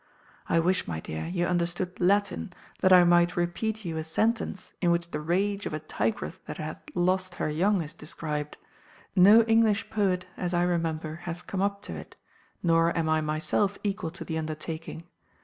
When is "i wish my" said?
0.49-0.99